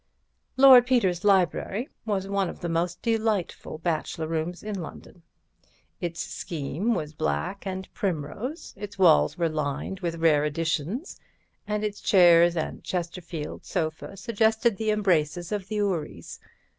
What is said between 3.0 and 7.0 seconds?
delightful bachelor rooms in London. Its scheme